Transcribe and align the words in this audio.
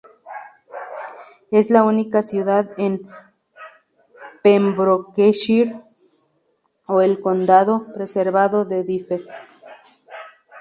Es 1.51 1.69
la 1.69 1.83
única 1.83 2.23
ciudad 2.23 2.71
en 2.79 3.07
Pembrokeshire 4.41 5.79
o 6.87 7.01
el 7.01 7.21
condado 7.21 7.93
preservado 7.93 8.65
de 8.65 8.83
Dyfed. 8.83 9.21